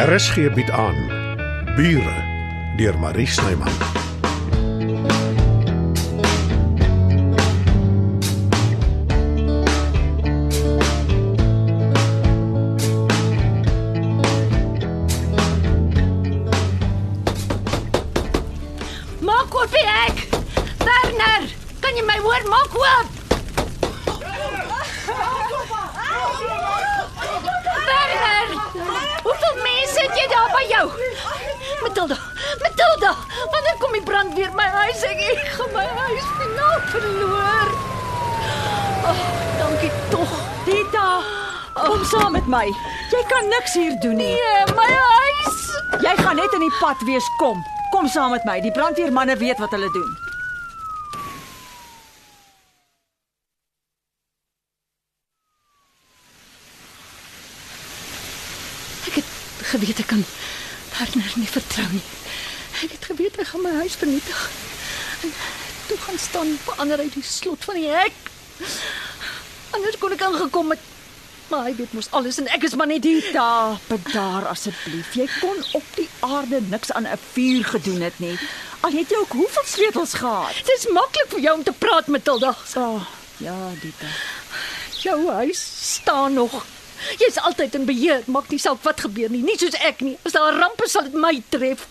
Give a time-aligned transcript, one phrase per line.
[0.00, 0.96] RSG bied aan
[1.76, 2.16] Bure
[2.76, 3.68] deur Marie Snyman.
[19.20, 20.28] Maak oop die hek.
[20.80, 21.44] Werner,
[21.80, 22.48] kan jy my hoor?
[22.48, 23.18] Maak oop.
[28.20, 28.48] Werner,
[29.22, 30.86] hoeveel mense het jy daar by jou?
[31.82, 32.16] Matilda,
[32.62, 33.14] Matilda,
[33.50, 35.02] wanneer kom die brand weer my huis?
[35.08, 37.74] Ek ek gaan my huis finaal verloor.
[39.10, 39.20] Oh,
[39.58, 40.32] dankie tog.
[40.64, 41.06] Dita,
[41.74, 42.66] kom saam met my.
[43.10, 44.34] Jy kan niks hier doen nie.
[44.36, 45.60] Nee, my huis.
[46.04, 47.64] Jy gaan net in die pad wees, kom.
[47.90, 48.60] Kom saam met my.
[48.60, 50.10] Die brandweermanne weet wat hulle doen.
[59.08, 59.24] Ek het
[59.80, 60.24] geweet ek kan
[60.98, 62.02] Werner nie vertrou nie.
[62.84, 64.40] Ek het geweet hy gaan my huis vernietig.
[65.24, 65.32] En
[65.88, 68.16] toe gaan staan verander uit die slot van die hek.
[69.76, 70.82] Anders kon ek aangekom het.
[71.50, 73.22] Maar hy weet mos alles en ek is maar net hier.
[73.24, 75.14] Dita, bedaar asseblief.
[75.18, 78.36] Jy kon op die aarde niks aan 'n vuur gedoen het nie.
[78.80, 80.54] Al het jy ook hoeveel sleutels gehad.
[80.64, 82.54] Dit is maklik vir jou om te praat, Matilda.
[82.76, 83.02] Oh,
[83.36, 84.06] ja, Dita.
[85.00, 86.64] Jou huis staan nog.
[87.20, 88.22] Jy's altyd in beheer.
[88.26, 90.16] Maak nie saak wat gebeur nie, nie soos ek nie.
[90.24, 91.86] As daar 'n ramp is, sal dit my tref.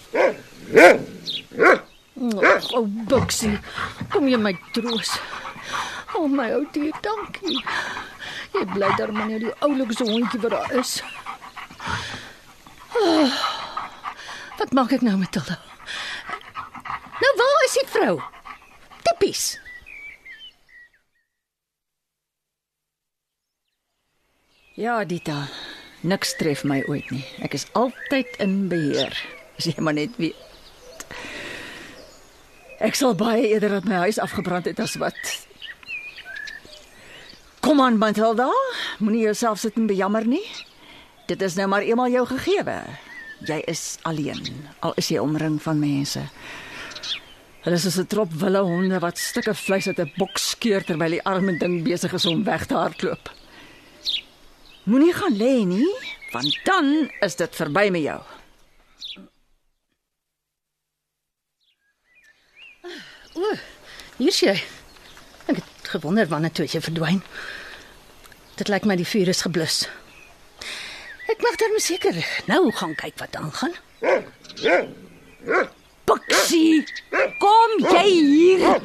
[2.20, 2.30] O,
[2.76, 3.60] oh, Buxie,
[4.12, 5.16] kom jy my troos.
[6.16, 7.64] O, oh, my ou dier, dankie.
[8.54, 11.00] Jy bly daar maar net die oulikste hondjie wat daar is.
[13.00, 13.32] Oh,
[14.60, 15.60] wat maak ek nou, Matilda?
[17.20, 18.20] Nou waar is die vrou?
[19.04, 19.60] Tippies.
[24.80, 25.42] Ja, Dita.
[26.08, 27.26] Niks tref my ooit nie.
[27.44, 29.12] Ek is altyd in beheer.
[29.60, 30.38] As jy maar net weet.
[32.80, 35.20] Ek sal baie eerder dat my huis afgebrand het as wat.
[37.60, 38.48] Kom aan, Matilda.
[39.04, 40.46] Moenie jouself sit en bejammer nie.
[41.28, 42.78] Dit is nou maar eenmal jou gegewe.
[43.50, 44.48] Jy is alleen,
[44.80, 46.24] al is jy omring van mense.
[47.66, 51.20] Hulle is soos 'n trop wille honde wat stukke vleis uit 'n bok skeur terwyl
[51.20, 53.30] die arme ding besig is om weg te hardloop.
[54.90, 55.86] Moenie gaan lê nie,
[56.32, 58.22] want dan is dit verby met jou.
[63.38, 63.52] O,
[64.18, 64.56] hier's jy.
[65.46, 67.22] Ek het gewonder wanneer toe jy verdwyn.
[68.58, 69.84] Dit lyk my die vuur is geblus.
[71.30, 72.18] Ek mag dan seker
[72.50, 73.78] nou gaan kyk wat aangaan.
[76.10, 76.82] Boksie,
[77.38, 78.82] kom jy hier?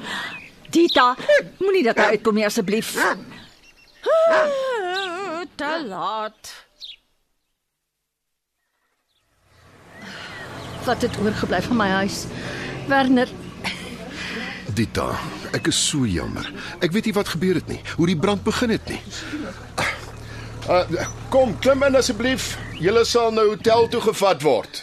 [0.68, 1.14] Dita,
[1.64, 2.92] moenie dat hy uitkom nie asseblief.
[5.54, 6.52] Te laat.
[10.84, 12.24] Wat het oorgebly van my huis?
[12.88, 13.28] Werner,
[14.74, 15.12] Dita,
[15.54, 16.46] ek is so jammer.
[16.82, 19.00] Ek weet nie wat gebeur het nie, hoe die brand begin het nie.
[20.64, 20.82] Uh,
[21.30, 22.54] kom, klim in asseblief.
[22.80, 24.82] Julle sal na hotel toe gevat word.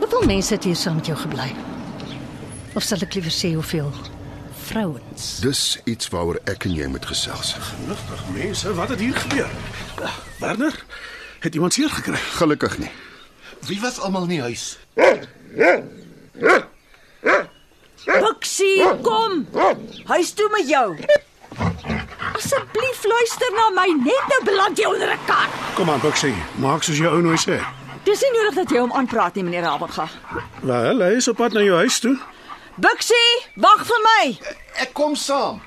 [0.00, 1.52] hoeveel mense het hier saam met jou gebly?
[2.74, 3.92] Of sal ek liewer sê hoeveel
[4.70, 5.26] vrouens?
[5.42, 7.54] Dis iets waaroor ek en jy moet gesels.
[7.88, 9.50] Nugtig mense, wat het hier gebeur?
[10.40, 10.76] Werner,
[11.42, 12.20] het iemand seer gekry?
[12.38, 12.90] Gelukkig nie.
[13.66, 14.78] Wie was almal in die huis?
[18.20, 19.44] Boksie, kom.
[20.04, 20.86] Huis toe met jou.
[22.30, 25.48] Asseblief luister na my, net nou beland jy onder 'n kar.
[25.74, 27.60] Kom aan, Buxie, maak soos jou ou nou sê.
[28.04, 30.08] Dis nie nodig dat jy hom aanpraat nie, meneer Rabelga.
[30.62, 32.16] Wel, hy is op pad na jou huis toe.
[32.80, 33.30] Boksie,
[33.60, 34.22] wag vir my.
[34.80, 35.58] Ek kom saam.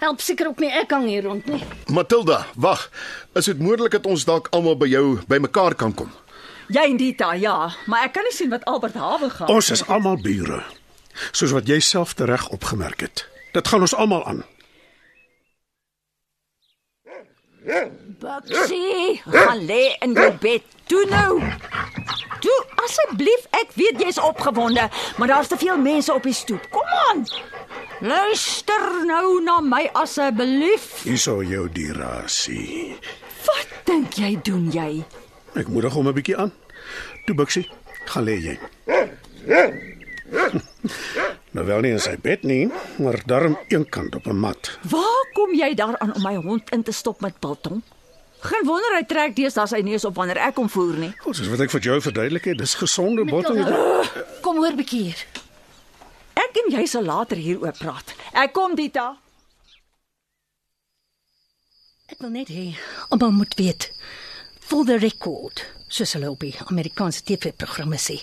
[0.00, 1.60] Help seker ook nie ek hang hier rond nie.
[1.92, 2.86] Matilda, wag.
[3.36, 6.08] Is dit moontlik dat ons dalk almal by jou bymekaar kan kom?
[6.72, 7.56] Jy en Dita, ja,
[7.90, 9.52] maar ek kan nie sien wat Albert Hawe gaan.
[9.52, 10.62] Ons is almal bure.
[11.36, 13.26] Soos wat jy self tereg opgemerk het.
[13.52, 14.40] Dit gaan ons almal aan.
[18.24, 20.64] Boksie, gaan lê in jou bed.
[20.88, 21.40] Toe nou.
[22.84, 26.66] Asseblief, ek weet jy's opgewonde, maar daar's te veel mense op die stoep.
[26.70, 27.24] Kom aan.
[28.04, 31.02] Luister nou na my asseblief.
[31.06, 32.98] Hierso jou dirasie.
[33.46, 35.04] Wat dink jy doen jy?
[35.54, 36.52] Ek moedig hom 'n bietjie aan.
[37.26, 37.68] Toe Buxie,
[38.04, 38.58] gaan lê jy.
[41.54, 44.78] nou wel nie in sy bed nie, maar darm eenkant op 'n mat.
[44.90, 47.82] Waar kom jy daaraan om my hond in te stop met biltong?
[48.44, 51.12] Geen wonder hy trek deesdae sy neus op wanneer ek hom voer nie.
[51.24, 53.56] Goed, soos wat ek vir jou verduidelik het, dis gesonde bottel.
[54.44, 55.22] Kom hoor bietjie hier.
[56.36, 58.12] Ek en jy sal later hieroor praat.
[58.36, 59.14] Ek kom Dita.
[62.12, 62.74] Ek wil net hê
[63.08, 63.88] almal moet weet
[64.64, 68.20] for the record, soos hulle op die Amerikaanse TV-programme sê.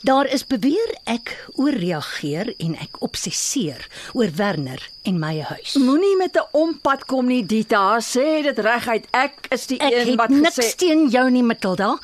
[0.00, 3.82] Daar is beweer ek ooreageer en ek obsesseer
[4.16, 5.74] oor Werner en my huis.
[5.76, 8.00] Moenie met 'n ompad kom nie, Dita.
[8.00, 9.06] Sê dit reguit.
[9.12, 11.98] Ek is die Ek een het wat niks gesê teen jou nie, Matilda.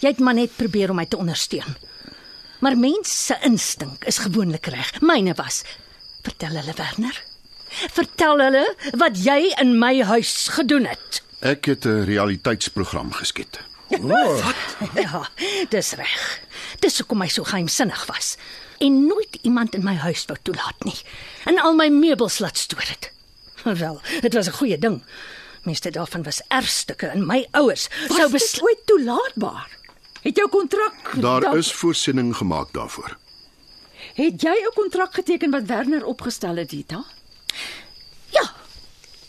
[0.00, 1.76] Jy het maar net probeer om my te ondersteun.
[2.58, 5.00] Maar mens se instink is gewoonlik reg.
[5.00, 5.62] Myne was.
[6.22, 7.22] Vertel hulle Werner.
[7.68, 11.22] Vertel hulle wat jy in my huis gedoen het.
[11.40, 13.60] Ek het 'n realiteitsprogram geskiet.
[14.94, 15.28] Ja,
[15.68, 16.40] dis reg.
[16.80, 18.36] Dis hoekom hy so geheimsinnig was
[18.78, 20.94] en nooit iemand in my huis wou toelaat nie.
[21.44, 23.10] En al my meubels laat stoor het.
[23.82, 25.02] Wel, dit was 'n goeie ding.
[25.62, 29.68] Meeste daarvan was erfstukke in my ouers sou besluit besluit toelaatbaar.
[30.22, 33.16] Het jou kontrak Daar dan- is voorsiening gemaak daarvoor.
[34.14, 37.04] Het jy 'n kontrak geteken wat Werner opgestel het, Dita?
[38.30, 38.52] Ja.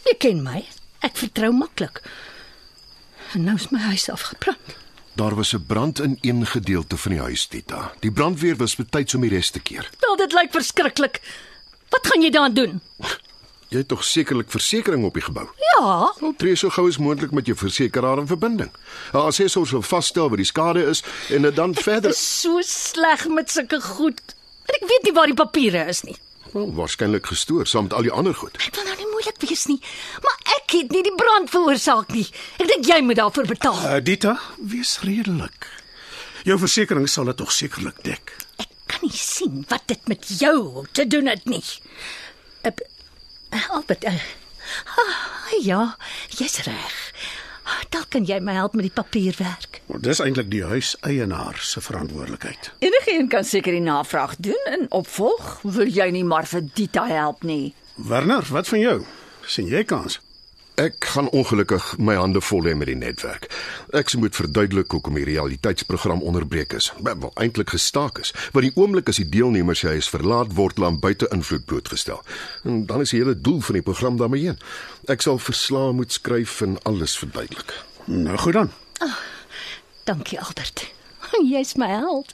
[0.06, 0.66] Jy ken my.
[1.00, 2.02] Ek vertrou maklik.
[3.34, 4.60] En nou is my huis afgebrand.
[5.20, 7.92] Daar was 'n brand in een gedeelte van die huis, Tita.
[8.00, 9.90] Die brandweer was betyds om die res te keer.
[10.00, 11.22] Wel, dit lyk verskriklik.
[11.90, 12.82] Wat gaan jy dan doen?
[13.68, 15.48] Jy het tog sekerlik versekerings op die gebou.
[15.76, 18.72] Ja, Wel, tree so gou as moontlik met jou versekeraar in verbinding.
[19.12, 22.62] As jy sou sou vasstel wat die skade is en dit dan verder is so
[22.62, 24.22] sleg met sulke goed.
[24.66, 26.18] En ek weet nie waar die papiere is nie.
[26.54, 28.58] Wel waarskynlik gestoor saam met al die ander goed.
[28.58, 29.80] Dit wil nou nie moeilik wees nie,
[30.24, 32.28] maar ek het nie die brand veroorsaak nie.
[32.58, 33.80] Ek dink jy moet daarvoor betaal.
[33.86, 35.70] Uh, Dita, wees redelik.
[36.48, 38.36] Jou versekerings sal dit tog sekerlik dek.
[38.64, 41.64] Ek kan nie sien wat dit met jou te doen het nie.
[42.64, 42.72] Uh,
[43.54, 44.28] uh, Albert, uh,
[44.96, 45.84] ah, ja,
[46.38, 47.00] jy's reg.
[48.10, 49.82] Kan jy my help met die papierwerk.
[49.86, 52.72] Maar dis eintlik die huiseienaar se verantwoordelikheid.
[52.80, 55.60] Enige een kan seker die navraag doen en opvolg.
[55.64, 57.74] Wil jy nie maar vir Dita help nie?
[57.96, 58.98] Werner, wat van jou?
[59.50, 60.20] sien jy kans?
[60.80, 63.50] Ek gaan ongelukkig my hande vol hê met die netwerk.
[63.92, 66.88] Ek moet verduidelik hoekom die realiteitsprogram onderbreek is.
[67.04, 68.32] Wel, wel eintlik gestaak is.
[68.56, 72.24] Want die oomblik as die deelnemers hy is verlaat word, hulle aan buite invloed blootgestel.
[72.64, 74.64] En dan is die hele doel van die program daarmee heen.
[75.12, 77.76] Ek sal verslae moet skryf en alles verduidelik.
[78.10, 78.72] Nou goed dan.
[80.04, 80.88] Dankie Albert.
[81.52, 82.34] Jy's my held.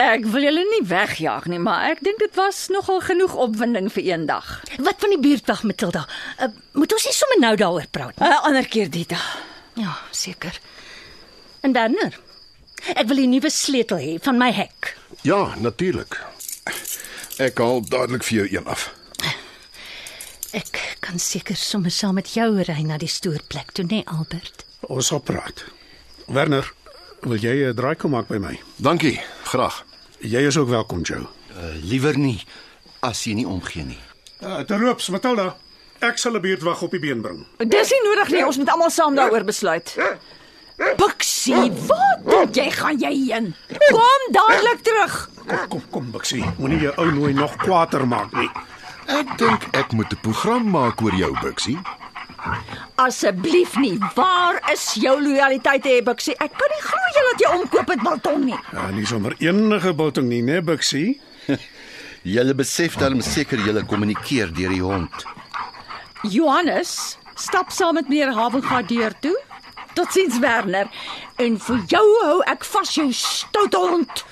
[0.00, 4.04] Ek wil julle nie wegjaag nie, maar ek dink dit was nogal genoeg opwinding vir
[4.04, 4.60] een dag.
[4.76, 6.06] Wat van die buurtwag Matilda?
[6.36, 8.28] Uh, moet ons nie sommer nou daaroor praat nie?
[8.28, 9.20] 'n Ander keer Dita.
[9.80, 10.60] Ja, seker.
[11.60, 12.20] En Werner,
[12.94, 14.96] ek wil 'n nuwe sleutel hê van my hek.
[15.22, 16.20] Ja, natuurlik.
[17.38, 18.92] Ek haal dadelik vir jou een af.
[20.52, 24.68] Ek kan seker sommer saam met jou ry na die stoorplek toe, nee Albert.
[24.88, 25.64] Ons sal praat.
[26.26, 26.72] Werner,
[27.22, 28.58] wil jy 'n draai kom maak by my?
[28.76, 29.84] Dankie, graag.
[30.20, 31.26] Jy is ook welkom, Joe.
[31.56, 32.40] Uh, liewer nie
[33.02, 33.98] as jy nie omgee nie.
[34.42, 35.56] Uh, Terloops, Matilda,
[36.00, 37.46] ek sal 'n buurtwag op die been bring.
[37.58, 39.96] Dis nie nodig nie, ons moet almal saam daaroor besluit.
[40.96, 43.54] Bixie, wat dink jy gaan jy heen?
[43.90, 45.30] Kom dadelik terug.
[45.46, 46.44] Kom, kom, kom, Bixie.
[46.58, 48.48] Moenie jou ou nooi nog kwaader maak nie.
[49.06, 51.78] Ek dink ek moet 'n program maak oor jou, Bixie.
[53.00, 53.96] Asseblief nie.
[54.14, 56.34] Waar is jou lojaliteit hê, Bixie?
[56.36, 58.58] Ek kan nie glo jy laat jou omkoop met biltong nie.
[58.76, 61.14] Ja, nie sommer enige biltong nie, né, Bixie?
[62.34, 65.22] Julle besef darm seker julle kommunikeer deur die hond.
[66.28, 69.36] Johannes, stap saam met meneer Havenga deur toe.
[69.96, 70.90] Totsiens Werner.
[71.40, 74.24] En vir jou hou ek vas jou stout hond.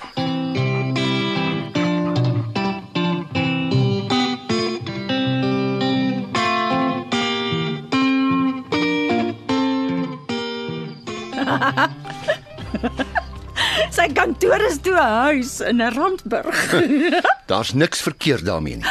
[13.95, 16.59] Sy kantoor is toe 'n huis in 'n Randburg.
[17.51, 18.85] Daar's niks verkeerd daarmee nie.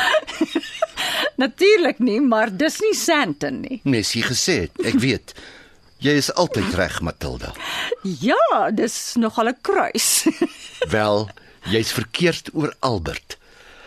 [1.43, 3.81] Natuurlik nie, maar dis nie Sandton nie.
[3.85, 5.35] Messie gesê het, ek weet.
[6.03, 7.53] Jy is altyd reg, Matilda.
[8.03, 10.27] Ja, dis nogal 'n kruis.
[10.91, 11.29] Wel,
[11.71, 13.39] jy's verkeerd oor Albert.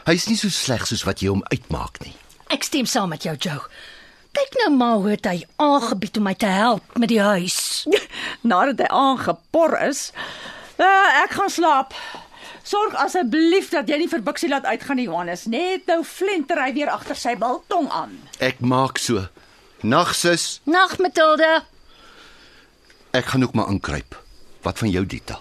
[0.06, 2.16] Hy's nie so sleg soos wat jy hom uitmaak nie.
[2.50, 3.62] Ek stem saam met jou, Joe.
[4.32, 7.86] Kyk nou maar hoe hy aangebied om my te help met die huis.
[8.48, 10.12] Nadat hy aangepor is,
[10.80, 11.94] uh, ek gaan slaap.
[12.64, 15.46] Sorg asseblief dat jy nie vir Bixie laat uitgaan nie, Johannes.
[15.50, 18.14] Net nou flenter hy weer agter sy biltong aan.
[18.40, 19.26] Ek maak so.
[19.82, 21.64] Nag sis, Nag Matilda.
[23.12, 24.16] ek gaan ook maar inkruip.
[24.62, 25.40] Wat van jou, Dita?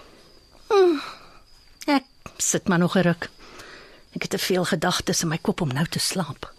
[1.87, 2.03] Ek
[2.37, 3.29] sit maar nog 'n ruk.
[4.15, 6.51] Ek het te veel gedagtes in my kop om nou te slaap.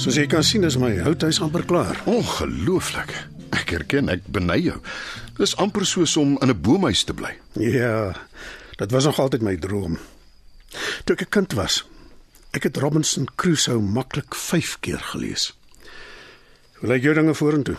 [0.00, 1.98] Soos jy kan sien is my houthuis amper klaar.
[2.08, 3.10] Ongelooflik.
[3.52, 4.78] Ek erken, ek beny jou.
[5.36, 7.36] Dis amper soos om in 'n boomhuis te bly.
[7.60, 8.16] Ja,
[8.78, 9.98] dit was nog altyd my droom.
[11.04, 11.84] Toe ek 'n kind was,
[12.52, 15.52] ek het Robinson Crusoe maklik 5 keer gelees.
[16.78, 17.76] Hoe lyk jou dinge vorentoe?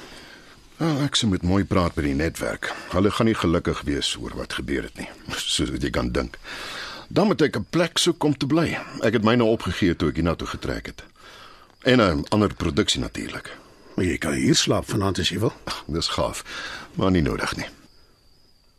[0.77, 2.71] Ah, ek sê moet mooi praat by die netwerk.
[2.91, 6.37] Hulle gaan nie gelukkig wees oor wat gebeur het nie, soos wat jy kan dink.
[7.09, 8.77] Dan moet ek 'n plek soek om te bly.
[9.01, 11.10] Ek het myne opgegee toe ek hiernatoe getrek het.
[11.81, 13.57] En 'n ander produksie natuurlik.
[13.95, 15.53] Maar jy kan hier slaap vanaand as jy wil.
[15.85, 16.43] Dis gaaf,
[16.93, 17.67] maar nie nodig nie.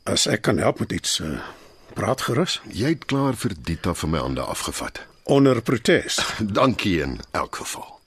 [0.02, 1.40] As ek kan help met iets, uh,
[1.94, 2.60] praat gerus.
[2.68, 5.00] Jy het klaar vir Dita van my hande afgevat.
[5.22, 6.18] Onder protes.
[6.38, 8.00] Dankie in elk geval.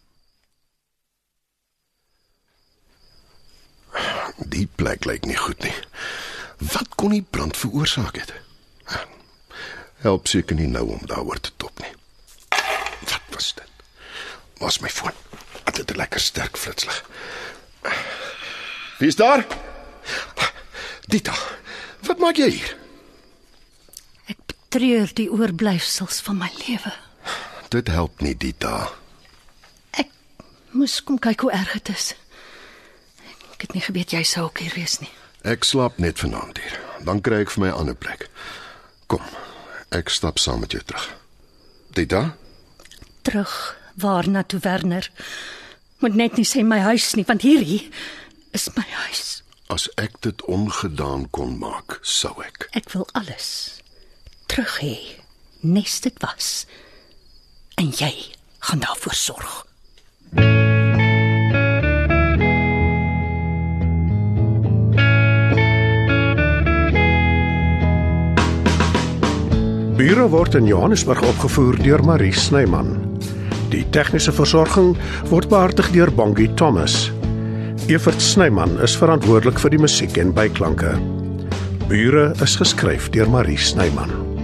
[4.37, 5.75] Die plek lyk nie goed nie.
[6.57, 8.33] Wat kon die brand veroorsaak het?
[10.03, 11.93] Help seker nie nou om daaroor te top nie.
[13.07, 13.74] Wat was dit?
[14.59, 15.11] Was my foon.
[15.65, 17.05] Dit het 'n lekker sterk flitslig.
[18.97, 19.45] Wie is daar?
[21.05, 21.33] Dita,
[22.01, 22.77] wat maak jy hier?
[24.25, 26.93] Ek betreur die oorblyfsels van my lewe.
[27.69, 28.89] Dit help nie, Dita.
[29.91, 30.09] Ek
[30.71, 32.15] moes kom kyk hoe erg dit is.
[33.53, 35.11] Ek het nie geweet jy sou ook hier wees nie.
[35.43, 36.79] Ek slaap net vanaand hier.
[37.05, 38.29] Dan kry ek vir my 'n ander plek.
[39.07, 39.21] Kom,
[39.91, 41.15] ek stap saam met jou terug.
[41.93, 42.35] Dita?
[43.21, 45.09] Terug waarna toe Werner?
[45.99, 47.85] Moet net nie sê my huis nie, want hierdie
[48.51, 49.41] is my huis.
[49.71, 52.69] As ek dit ongedaan kon maak, sou ek.
[52.77, 53.81] Ek wil alles
[54.55, 54.97] terug hê.
[55.61, 56.65] Nes dit was.
[57.75, 58.13] En jy
[58.59, 59.65] gaan daarvoor sorg.
[69.95, 73.04] Bure word in Johannesburg opgevoer deur Marie Snyman.
[73.75, 74.93] Die tegniese versorging
[75.27, 77.09] word behartig deur Bongie Thomas.
[77.91, 80.93] Evert Snyman is verantwoordelik vir die musiek en byklanke.
[81.89, 84.34] Bure is geskryf deur Marie Snyman.